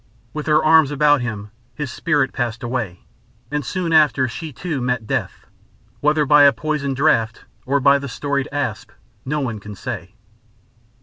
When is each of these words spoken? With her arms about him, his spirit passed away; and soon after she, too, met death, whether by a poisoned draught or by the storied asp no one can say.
With 0.33 0.47
her 0.47 0.65
arms 0.65 0.89
about 0.89 1.21
him, 1.21 1.51
his 1.75 1.91
spirit 1.91 2.33
passed 2.33 2.63
away; 2.63 3.01
and 3.51 3.63
soon 3.63 3.93
after 3.93 4.27
she, 4.27 4.51
too, 4.51 4.81
met 4.81 5.05
death, 5.05 5.45
whether 5.99 6.25
by 6.25 6.41
a 6.45 6.51
poisoned 6.51 6.95
draught 6.95 7.45
or 7.67 7.79
by 7.79 7.99
the 7.99 8.09
storied 8.09 8.47
asp 8.51 8.89
no 9.25 9.41
one 9.41 9.59
can 9.59 9.75
say. 9.75 10.15